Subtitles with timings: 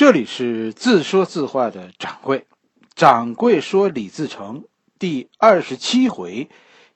[0.00, 2.46] 这里是自说自话的掌柜，
[2.94, 4.64] 掌柜说李自成
[4.98, 6.48] 第二十七回，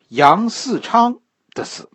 [0.09, 1.21] 杨嗣昌
[1.53, 1.91] 的死。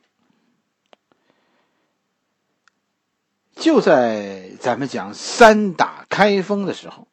[3.55, 7.07] 就在咱们讲三打开封的时候，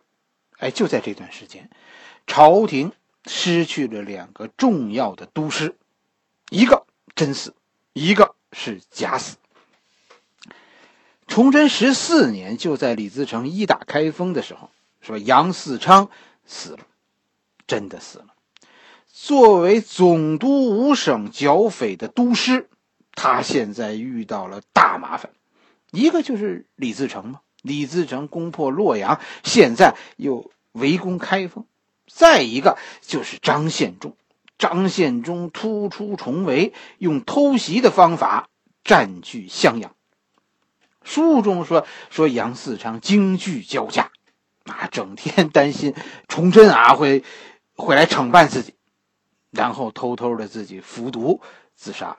[0.58, 1.70] 哎，就在这段时间，
[2.26, 2.92] 朝廷
[3.24, 5.74] 失去了两个重要的都师，
[6.50, 6.84] 一个
[7.14, 7.54] 真死，
[7.94, 9.38] 一个是假死。
[11.26, 14.70] 崇祯十四年，就在李自成一打开封的时候，
[15.00, 16.08] 说杨嗣昌
[16.46, 16.78] 死了，
[17.66, 18.26] 真的死了。
[19.08, 22.68] 作为总督五省剿匪的都师，
[23.14, 25.32] 他现在遇到了大麻烦。
[25.90, 31.64] 一个就是李自成嘛，李自成攻破洛阳，现在又围攻开封；
[32.06, 34.14] 再一个就是张献忠，
[34.58, 38.48] 张献忠突出重围，用偷袭的方法
[38.84, 39.95] 占据襄阳。
[41.06, 44.10] 书中说说杨嗣昌惊惧交加，
[44.64, 45.94] 啊，整天担心
[46.26, 47.22] 崇祯啊会
[47.76, 48.74] 会来惩办自己，
[49.52, 51.40] 然后偷偷的自己服毒
[51.76, 52.18] 自杀了。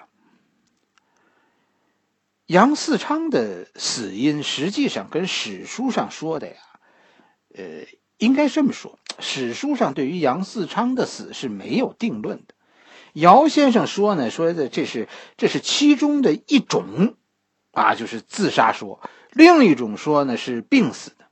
[2.45, 6.55] 杨嗣昌的死因实际上跟史书上说的呀，
[7.55, 7.63] 呃，
[8.17, 12.55] 应该这么说，史书上对于杨嗣昌的死是没有定论的。
[13.11, 17.15] 姚先生说呢，说的这是这是其中的一种。
[17.77, 18.99] 啊，就是自杀说，
[19.31, 21.25] 另一种说呢是病死的，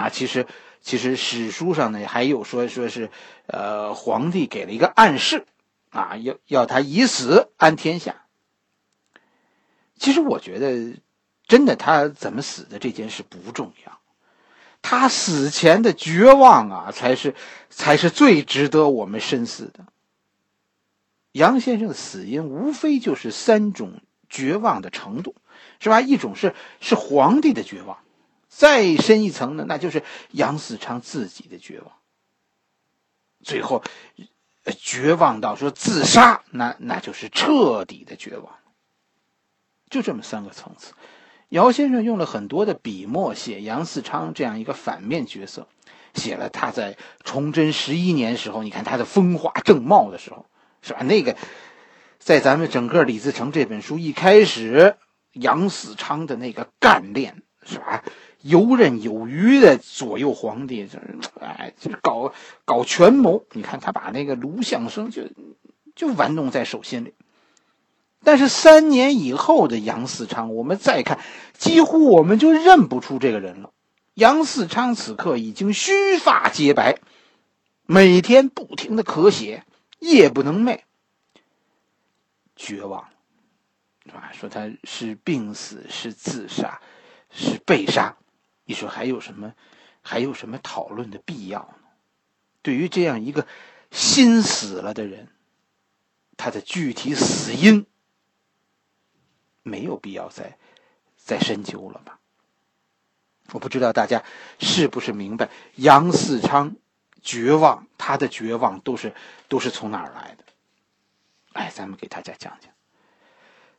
[0.00, 0.48] 啊，其实
[0.80, 3.08] 其实史书上呢还有说说是，
[3.46, 5.46] 呃，皇帝给了一个暗示，
[5.90, 8.24] 啊，要要他以死安天下。
[9.96, 11.00] 其实我觉得，
[11.46, 14.00] 真的他怎么死的这件事不重要，
[14.82, 17.36] 他死前的绝望啊，才是
[17.68, 19.84] 才是最值得我们深思的。
[21.30, 25.36] 杨先生的死因无非就是三种绝望的程度。
[25.80, 26.00] 是吧？
[26.02, 27.98] 一种是是皇帝的绝望，
[28.48, 31.90] 再深一层呢，那就是杨嗣昌自己的绝望。
[33.42, 33.82] 最后，
[34.78, 38.52] 绝望到说自杀，那那就是彻底的绝望。
[39.88, 40.92] 就这么三个层次，
[41.48, 45.66] 姚先生用了很多的笔墨写杨嗣昌这样一个反面角色，
[46.12, 50.44] 写了他在崇祯十一年时候，你看他的风华正茂的时候，
[50.82, 51.00] 是吧？
[51.00, 51.34] 那个
[52.18, 54.96] 在咱们整个李自成这本书一开始。
[55.32, 58.02] 杨嗣昌的那个干练是吧？
[58.42, 62.32] 游刃有余的左右皇帝，就是哎，就是搞
[62.64, 63.44] 搞权谋。
[63.52, 65.24] 你看他把那个卢象升就
[65.94, 67.12] 就玩弄在手心里。
[68.24, 71.18] 但是三年以后的杨嗣昌，我们再看，
[71.58, 73.72] 几乎我们就认不出这个人了。
[74.14, 76.98] 杨嗣昌此刻已经须发皆白，
[77.84, 79.64] 每天不停的咳血，
[79.98, 80.80] 夜不能寐，
[82.56, 83.08] 绝望。
[84.12, 84.30] 吧？
[84.32, 86.80] 说他是病死，是自杀，
[87.30, 88.16] 是被杀，
[88.64, 89.54] 你说还有什么，
[90.02, 91.88] 还有什么讨论的必要呢？
[92.62, 93.46] 对于这样一个
[93.90, 95.28] 心死了的人，
[96.36, 97.86] 他的具体死因
[99.62, 100.58] 没有必要再
[101.16, 102.18] 再深究了吧？
[103.52, 104.22] 我不知道大家
[104.60, 106.76] 是不是明白杨嗣昌
[107.20, 109.14] 绝望，他的绝望都是
[109.48, 110.44] 都是从哪儿来的？
[111.52, 112.72] 哎，咱们给大家讲讲。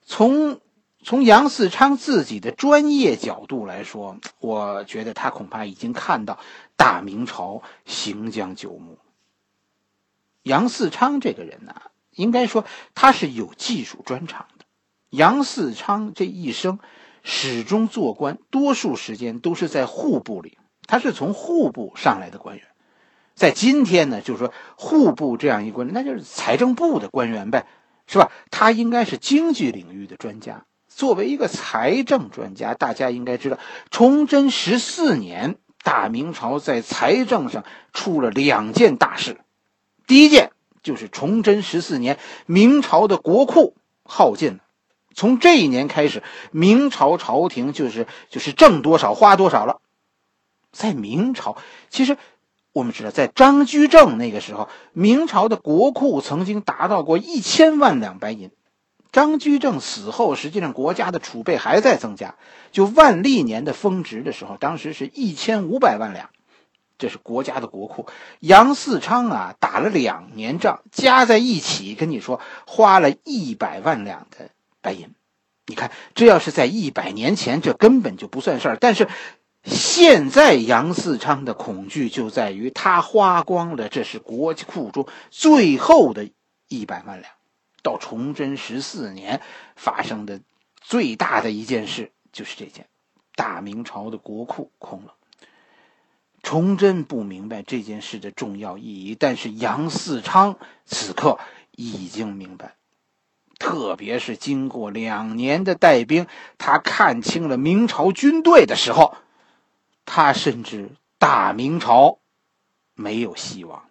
[0.03, 0.59] 从
[1.03, 6.39] 从杨嗣昌自己的专业角度来说，我觉得他恐怕已经看到
[6.75, 8.99] 大明朝行将就木。
[10.43, 11.73] 杨嗣昌这个人呢，
[12.11, 14.65] 应该说他是有技术专长的。
[15.09, 16.79] 杨嗣昌这一生
[17.23, 20.57] 始终做官，多数时间都是在户部里，
[20.87, 22.65] 他是从户部上来的官员。
[23.33, 27.65] 在今天呢，就是说户部这样一官，那就是财政部的官员呗。
[28.07, 28.31] 是吧？
[28.49, 30.65] 他应该是经济领域的专家。
[30.87, 33.57] 作为一个财政专家，大家应该知道，
[33.89, 37.63] 崇祯十四年，大明朝在财政上
[37.93, 39.39] 出了两件大事。
[40.05, 40.51] 第一件
[40.83, 44.59] 就是崇祯十四年，明朝的国库耗尽了。
[45.15, 49.79] 从这一年开始，明朝朝廷就是就是挣多少花多少了。
[50.71, 51.57] 在明朝，
[51.89, 52.17] 其实。
[52.73, 58.49] 我们知道，在张居正那个时候，明朝的国库曾经达到过一千万两白银。
[59.11, 62.35] 张居正死后，实际上国家的储备还在增加。
[62.71, 66.29] 就万历年的峰值的时候，当时是一千五百万两，
[66.97, 68.05] 这是国家的国库。
[68.39, 75.13] 杨嗣昌啊，打了两年仗，加在一起，跟你说花了一百万两的白银。
[75.65, 78.77] 你看，这要是在一百年前，这根本就不算事儿。
[78.79, 79.09] 但是。
[79.63, 86.29] 现在杨嗣昌的恐惧就在于他花光了，这是国库中最后的
[86.67, 87.31] 一百万两。
[87.83, 89.41] 到崇祯十四年
[89.75, 90.41] 发生的
[90.79, 92.87] 最大的一件事就是这件，
[93.35, 95.15] 大明朝的国库空了。
[96.43, 101.39] 崇祯不明白这件事的重要意义，但是杨嗣昌此刻
[101.71, 102.75] 已经明白。
[103.59, 106.25] 特别是经过两年的带兵，
[106.57, 109.15] 他看清了明朝军队的时候，
[110.13, 112.19] 他甚至大明朝
[112.95, 113.85] 没有希望。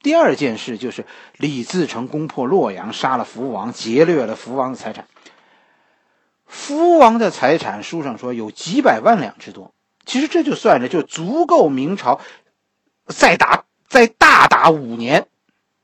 [0.00, 1.04] 第二件事就是
[1.36, 5.08] 李自成攻破洛阳，杀了福王，劫掠了福王的财产。
[6.46, 9.74] 福王的财产，书上说有几百万两之多。
[10.04, 12.20] 其实这就算着，就足够明朝
[13.06, 15.26] 再打再大打五年，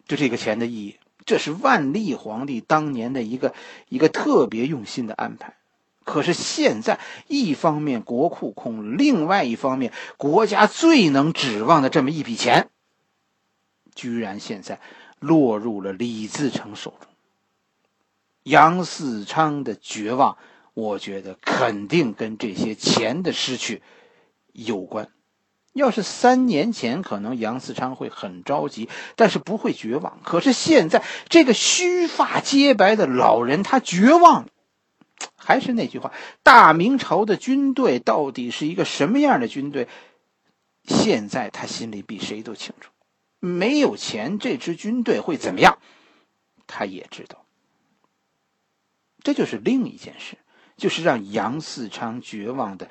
[0.06, 1.00] 就这个钱的意义。
[1.26, 3.52] 这是万历皇帝当年的一个
[3.88, 5.56] 一个特别用心的安排。
[6.04, 12.68] 可是现在，一方面国库空，另外一方面国家最能指望的这么一笔钱，
[13.94, 14.80] 居然现在
[15.20, 17.08] 落入了李自成手中。
[18.42, 20.36] 杨嗣昌的绝望，
[20.74, 23.82] 我觉得肯定跟这些钱的失去
[24.52, 25.08] 有关。
[25.72, 30.18] 要是三年前，可能杨嗣昌会很着急，但是不会绝望。
[30.22, 34.48] 可是现在，这个须发皆白的老人，他绝望。
[35.44, 36.12] 还是那句话，
[36.42, 39.88] 大明朝的军队到底是一个什么样的军队？
[40.84, 42.90] 现在他心里比谁都清楚。
[43.40, 45.78] 没有钱，这支军队会怎么样？
[46.66, 47.44] 他也知道。
[49.22, 50.36] 这就是另一件事，
[50.76, 52.88] 就是让杨嗣昌绝望的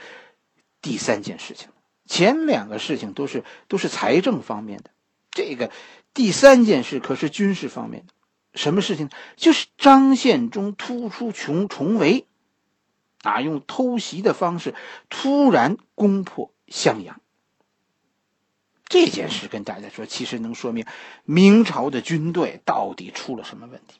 [0.81, 1.69] 第三件事情。
[2.05, 4.91] 前两个事情都是都是财政方面的，
[5.31, 5.71] 这个
[6.13, 8.13] 第三件事可是军事方面的。
[8.53, 9.09] 什么事情？
[9.37, 12.25] 就是张献忠突出穷重围，
[13.23, 14.75] 啊，用偷袭的方式
[15.09, 17.21] 突然攻破襄阳。
[18.87, 20.85] 这件事跟大家说，其实能说明
[21.23, 23.99] 明朝的军队到底出了什么问题。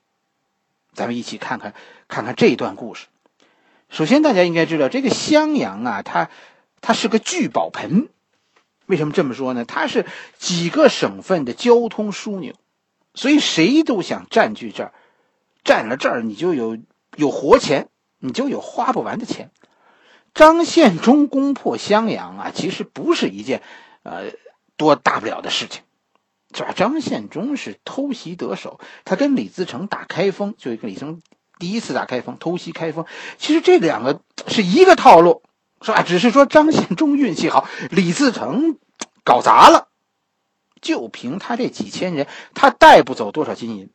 [0.93, 1.73] 咱们一起看看
[2.07, 3.07] 看看这段故事。
[3.89, 6.29] 首先，大家应该知道这个襄阳啊，它。
[6.83, 8.09] 它是个聚宝盆，
[8.87, 9.65] 为什么这么说呢？
[9.65, 10.07] 它是
[10.39, 12.55] 几个省份的交通枢纽，
[13.13, 14.93] 所以谁都想占据这儿，
[15.63, 16.79] 占了这儿，你就有
[17.17, 17.87] 有活钱，
[18.21, 19.51] 你就有花不完的钱。
[20.33, 23.61] 张献忠攻破襄阳啊，其实不是一件
[24.03, 24.31] 呃
[24.77, 25.81] 多大不了的事情，
[26.55, 26.71] 是吧？
[26.73, 31.21] 张献忠是偷袭得手，他跟李自成打开封，就跟李自成
[31.59, 33.05] 第一次打开封，偷袭开封，
[33.37, 35.43] 其实这两个是一个套路。
[35.83, 36.03] 是吧？
[36.03, 38.77] 只是说张献忠运气好，李自成
[39.23, 39.87] 搞砸了。
[40.79, 43.89] 就凭他这几千人，他带不走多少金银，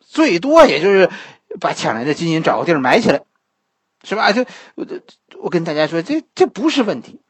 [0.00, 1.08] 最多也就是
[1.58, 3.22] 把抢来的金银找个地儿埋起来，
[4.04, 4.32] 是吧？
[4.32, 4.44] 就
[4.74, 4.86] 我
[5.40, 7.20] 我跟大家说，这这不是问题，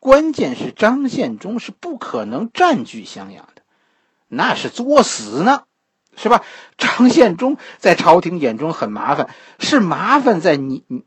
[0.00, 3.62] 关键是张献忠是不可能占据襄阳的，
[4.28, 5.64] 那是作死呢，
[6.16, 6.42] 是吧？
[6.78, 9.28] 张献忠在朝廷眼中很麻烦，
[9.58, 11.04] 是麻烦在你你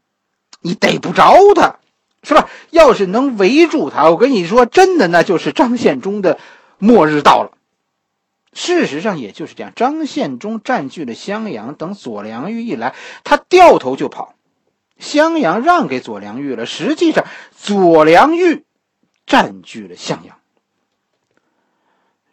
[0.61, 1.77] 你逮不着他。
[2.23, 2.49] 是吧？
[2.71, 6.39] 要是能围住他，我跟你说，真的那就是张献忠的
[6.77, 7.51] 末日到了。
[8.51, 14.33] 事实上也就是这样，张献忠占据了襄阳，等左良玉一来，他掉头就跑，
[14.99, 16.65] 襄阳让给左良玉了。
[16.65, 18.65] 实际上，左良玉
[19.25, 20.37] 占据了襄阳。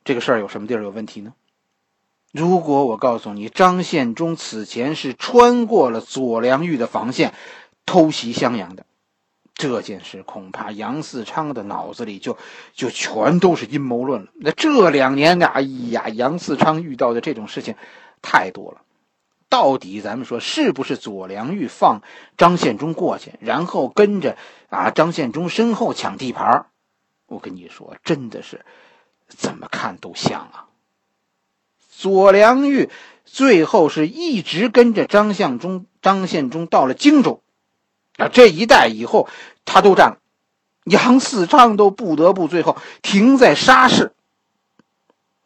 [0.05, 1.33] 这个事儿有什么地儿有问题呢？
[2.33, 7.33] 如果我告诉你，张献忠此前是穿过了左良玉的防线，
[7.87, 8.85] 偷袭襄阳的。
[9.55, 12.37] 这件事恐怕杨嗣昌的脑子里就
[12.75, 14.29] 就全都是阴谋论了。
[14.35, 17.77] 那这两年啊，哎呀，杨嗣昌遇到的这种事情
[18.21, 18.83] 太多了。
[19.55, 22.03] 到底咱们说是不是左良玉放
[22.37, 24.37] 张献忠过去，然后跟着
[24.69, 26.67] 啊张献忠身后抢地盘？
[27.27, 28.65] 我跟你说，真的是
[29.29, 30.67] 怎么看都像啊。
[31.89, 32.91] 左良玉
[33.25, 37.41] 最后是一直跟着张献忠，张献忠到了荆州。
[38.17, 39.29] 啊，这一带以后
[39.65, 40.19] 他都占了，
[40.83, 44.13] 杨嗣昌都不得不最后停在沙市。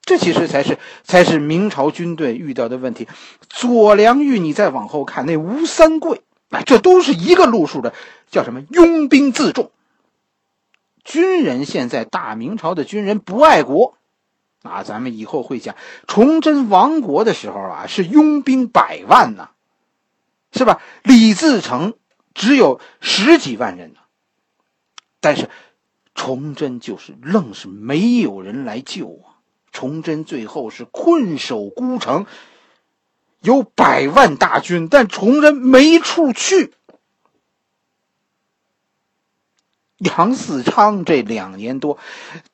[0.08, 3.06] 这其实才是才是明朝军队遇到的问题。
[3.50, 7.92] 左良玉，你再往后看那吴三桂，啊，这都是一个路数的，
[8.30, 9.70] 叫什么拥兵自重。
[11.04, 13.98] 军人现在大明朝的军人不爱国，
[14.62, 19.50] 啊，咱们以后会讲崇祯亡国的时候啊，是拥兵百万呐，
[20.52, 20.80] 是吧？
[21.02, 21.92] 李自成。
[22.34, 23.98] 只有十几万人呢，
[25.18, 25.50] 但是
[26.14, 29.27] 崇祯就是愣是没有人来救啊！
[29.78, 32.26] 崇祯最后是困守孤城，
[33.40, 36.72] 有百万大军，但崇祯没处去。
[39.98, 41.96] 杨嗣昌这两年多，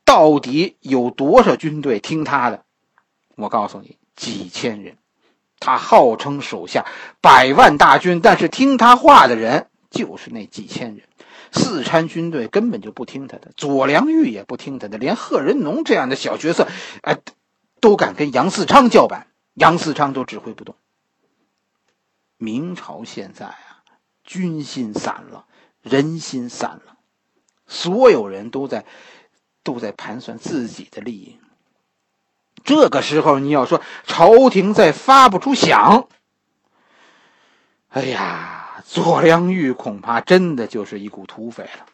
[0.04, 2.62] 到底有多少军队听他的？
[3.36, 4.98] 我告诉你，几千人。
[5.58, 6.84] 他号称手下
[7.22, 9.70] 百万大军，但是听他话的人。
[9.90, 11.08] 就是那几千人，
[11.54, 16.68] 四川军队根本就不听他的，左良玉也不听他的，连贺人农这样的小角色，
[17.02, 17.20] 哎，
[17.80, 20.74] 都敢跟杨嗣昌叫板，杨嗣昌都指挥不动。
[22.36, 23.86] 明朝现在啊，
[24.24, 25.46] 军心散了，
[25.80, 26.96] 人心散了，
[27.66, 28.84] 所有人都在
[29.62, 31.38] 都在盘算自己的利益。
[32.64, 36.06] 这个时候，你要说朝廷再发不出饷，
[37.88, 41.86] 哎呀，左良玉恐怕真的就是一股土匪了。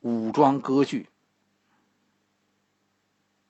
[0.00, 1.08] 武装割据，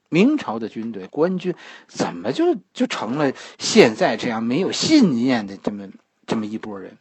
[0.08, 1.54] 明朝的军队官军
[1.88, 5.88] 怎么就就成了现在这样没有信念的这么？
[6.28, 6.98] 这么一拨人，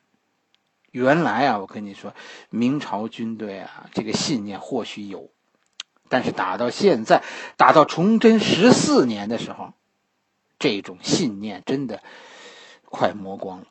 [0.91, 2.13] 原来啊，我跟你说，
[2.51, 5.31] 明朝军队啊，这个信念或许有，
[6.09, 7.23] 但是打到现在，
[7.57, 9.73] 打到崇祯十四年的时候，
[10.59, 12.03] 这种信念真的
[12.83, 13.65] 快磨光了。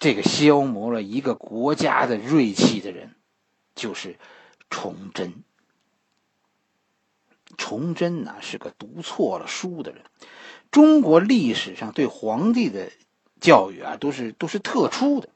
[0.00, 3.14] 这个消磨了一个国家的锐气的人，
[3.76, 4.16] 就是
[4.68, 5.44] 崇祯。
[7.56, 10.02] 崇祯呢是个读错了书的人，
[10.72, 12.90] 中国历史上对皇帝的。
[13.40, 15.30] 教育啊，都是都是特殊的，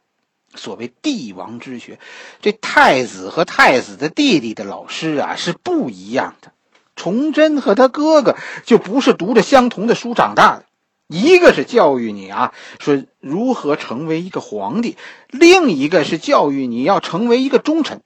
[0.55, 1.99] 所谓帝王之学，
[2.43, 6.53] 这太子和太子的弟弟的老师啊是不一样的。
[6.97, 10.67] 崇祯和他哥哥就不是读着相同的书长大的，
[11.09, 14.97] 一个是教育你啊，说如何成为一个皇帝，
[15.29, 18.03] 另一个是教育你要成为一个忠臣。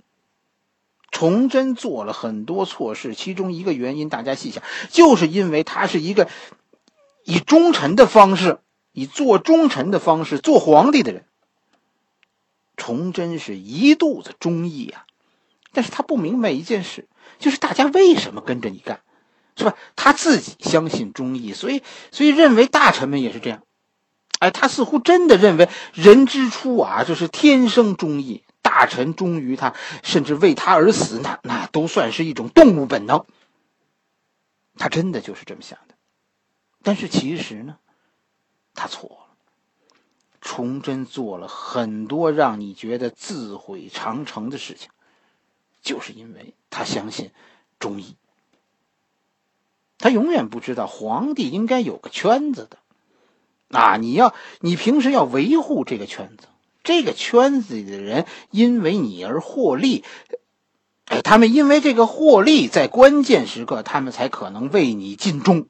[1.10, 6.28] 崇祯做了很多错事，其中一个原因大家细想，就是因为他是一个
[7.24, 8.58] 以忠臣的方式。
[8.90, 11.24] 以做忠臣的方式做皇帝的人，
[12.76, 15.06] 崇祯是一肚子忠义啊，
[15.72, 17.06] 但是他不明白一件事，
[17.38, 19.02] 就是大家为什么跟着你干，
[19.58, 19.74] 是吧？
[19.96, 23.64] 他自己相信忠义，所以所以认为大臣们也是这样，
[24.38, 29.74] 哎，他似乎真的认为人之初啊，就是天生忠义，大臣忠于他，
[30.04, 33.26] 甚至为他而死，那那都算是一种动物本能。
[34.76, 35.94] 他真的就是这么想的，
[36.84, 37.78] 但是其实呢？
[38.74, 39.34] 他错了，
[40.40, 44.88] 崇祯做了很多让你觉得自毁长城的事情，
[45.82, 47.32] 就是因为他相信
[47.80, 48.14] 忠义。
[49.98, 52.78] 他永远不知道皇帝应该有个圈子的，
[53.76, 56.46] 啊，你要你平时要维护这个圈子，
[56.84, 60.04] 这个圈子里的人因为你而获利，
[61.06, 65.66] 哎，他们因为这个获利，在关键时刻，他们才可能为你尽忠。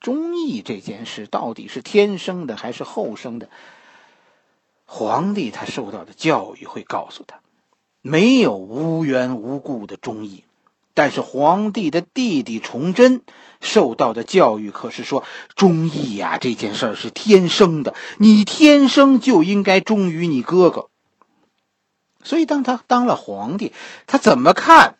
[0.00, 3.48] 忠义这件事到底是天生的还是后生的？
[4.84, 7.40] 皇帝他受到的教育会告诉他，
[8.02, 10.44] 没有无缘无故的忠义。
[10.96, 13.20] 但是皇帝的弟弟崇祯
[13.60, 15.24] 受到的教育可是说，
[15.54, 20.88] 忠义呀这件事是天生的，你天生就应该忠于你哥哥。
[22.24, 23.74] 所以当他当了皇帝，
[24.06, 24.96] 他怎么看？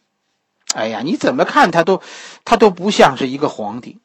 [0.75, 2.03] 哎呀，你怎么看他都，
[2.45, 3.99] 他都不像是一个皇帝。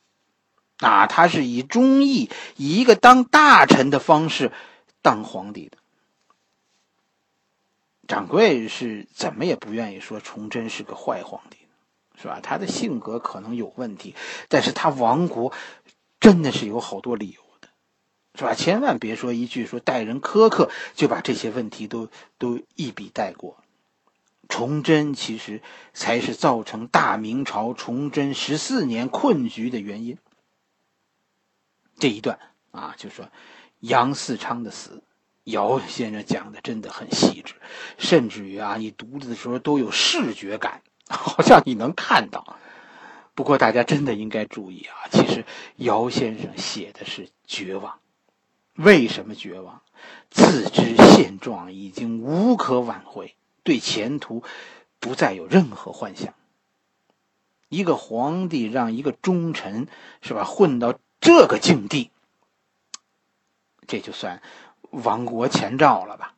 [0.78, 4.54] 啊，他是以忠义，以一个当大臣的方式
[5.02, 5.78] 当皇帝的。
[8.08, 11.58] 掌柜是怎么也不愿意说崇祯是个坏皇帝，
[12.22, 12.40] 是吧？
[12.42, 14.14] 他的性格可能有问题，
[14.48, 15.52] 但是他亡国
[16.20, 17.70] 真的是有好多理由的，
[18.36, 18.54] 是吧？
[18.54, 23.58] 千万别说一句说待人苛刻就把这些问题都都一笔带过。
[24.48, 25.62] 崇祯其实
[25.94, 30.18] 才是造成大明朝崇祯十四年困局的原因。
[31.98, 32.38] 这一段
[32.72, 33.30] 啊，就说
[33.80, 35.04] 杨嗣昌的死，
[35.46, 37.56] 姚先生讲的真的很细致，
[37.98, 42.58] 甚至于啊，你读的时候都有视觉感，好像你能看到。
[43.36, 48.00] 不过大家真的应该注意啊，其实姚先生写的是绝望。
[48.76, 49.82] 为什么绝望？
[50.30, 54.44] 自知现状已经无可挽回，对前途
[55.00, 56.34] 不再有任何幻想。
[57.70, 59.88] 一个皇帝让一个忠臣
[60.22, 60.98] 是吧混到。
[61.24, 62.10] 这个境地，
[63.86, 64.42] 这就算
[64.90, 66.34] 亡国前兆了吧？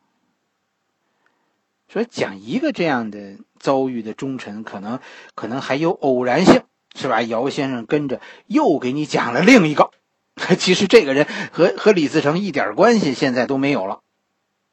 [1.93, 4.99] 说讲一个这样的遭遇的忠臣，可能
[5.35, 6.63] 可能还有偶然性，
[6.95, 7.21] 是吧？
[7.21, 9.91] 姚先生跟着又给你讲了另一个，
[10.57, 14.01] 其实这个人和和李自成一点关系现在都没有了，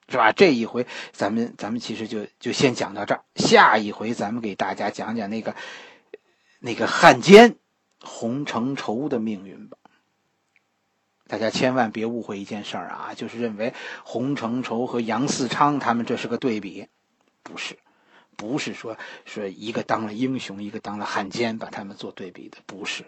[0.08, 0.32] 是吧？
[0.32, 5.54] 这一回咱们咱们其实就就先讲到这儿，下一回咱们给大家讲讲那个
[6.58, 7.56] 那个汉奸
[8.00, 9.76] 洪承畴的命运吧。
[11.28, 13.74] 大家千万别误会一件事儿啊，就是认为
[14.04, 16.88] 洪承畴和杨嗣昌他们这是个对比，
[17.42, 17.78] 不是，
[18.36, 23.04] 不是说说一个当了英雄，一个当了汉奸，把他们做对比的，不是，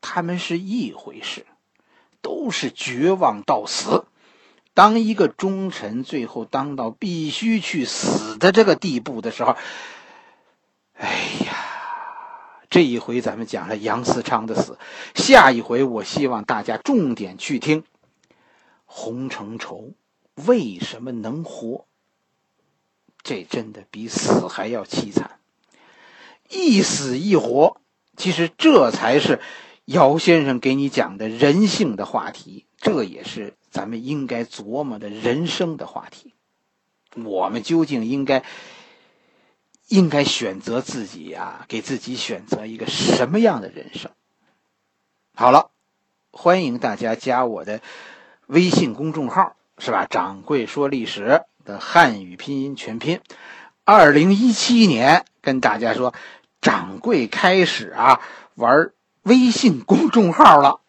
[0.00, 1.46] 他们是一回事，
[2.20, 4.06] 都是绝望到死，
[4.74, 9.56] 当一个忠臣最后当到必须去死的这个地步的时候，
[10.94, 11.08] 哎
[11.46, 11.56] 呀，
[12.70, 14.78] 这一回咱们讲了杨思昌的死，
[15.14, 17.84] 下一回我希望大家重点去听
[18.86, 19.92] 洪承畴
[20.34, 21.86] 为什么能活。
[23.22, 25.38] 这真的比死还要凄惨，
[26.48, 27.80] 一死一活，
[28.16, 29.40] 其实这才是
[29.84, 36.34] 姚先生给你讲的人性的话题，这也是咱们应该琢磨的人生的话题。
[37.14, 38.42] 我们究竟应该
[39.88, 44.10] 应该选择自己呀，给自己选择一个什么样的人生？
[45.34, 45.70] 好了，
[46.30, 47.82] 欢迎大家加我的
[48.46, 50.06] 微信公众号，是吧？
[50.08, 51.42] 掌柜说历史。
[51.64, 53.20] 的汉语拼音全拼，
[53.84, 56.12] 二零一七年跟大家说，
[56.60, 58.20] 掌柜开始啊
[58.56, 58.90] 玩
[59.22, 60.80] 微信公众号了。